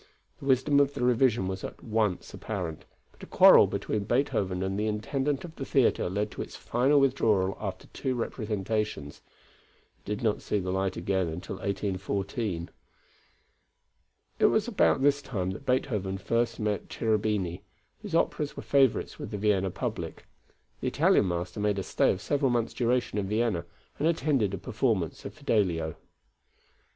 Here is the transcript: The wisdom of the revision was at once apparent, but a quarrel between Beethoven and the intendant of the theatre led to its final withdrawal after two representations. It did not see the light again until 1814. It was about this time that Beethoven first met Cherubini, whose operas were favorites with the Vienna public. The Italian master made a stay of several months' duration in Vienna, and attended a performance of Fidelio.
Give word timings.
The 0.39 0.45
wisdom 0.45 0.79
of 0.79 0.95
the 0.95 1.03
revision 1.03 1.47
was 1.47 1.63
at 1.63 1.83
once 1.83 2.33
apparent, 2.33 2.85
but 3.11 3.21
a 3.21 3.27
quarrel 3.27 3.67
between 3.67 4.05
Beethoven 4.05 4.63
and 4.63 4.75
the 4.79 4.87
intendant 4.87 5.45
of 5.45 5.55
the 5.57 5.63
theatre 5.63 6.09
led 6.09 6.31
to 6.31 6.41
its 6.41 6.55
final 6.55 6.99
withdrawal 6.99 7.55
after 7.61 7.85
two 7.93 8.15
representations. 8.15 9.21
It 9.99 10.05
did 10.05 10.23
not 10.23 10.41
see 10.41 10.57
the 10.57 10.71
light 10.71 10.97
again 10.97 11.27
until 11.27 11.57
1814. 11.57 12.71
It 14.39 14.45
was 14.45 14.67
about 14.67 15.03
this 15.03 15.21
time 15.21 15.51
that 15.51 15.67
Beethoven 15.67 16.17
first 16.17 16.59
met 16.59 16.89
Cherubini, 16.89 17.61
whose 18.01 18.15
operas 18.15 18.57
were 18.57 18.63
favorites 18.63 19.19
with 19.19 19.29
the 19.29 19.37
Vienna 19.37 19.69
public. 19.69 20.25
The 20.79 20.87
Italian 20.87 21.27
master 21.27 21.59
made 21.59 21.77
a 21.77 21.83
stay 21.83 22.09
of 22.11 22.21
several 22.21 22.49
months' 22.49 22.73
duration 22.73 23.19
in 23.19 23.27
Vienna, 23.29 23.65
and 23.99 24.07
attended 24.07 24.55
a 24.55 24.57
performance 24.57 25.25
of 25.25 25.35
Fidelio. 25.35 25.93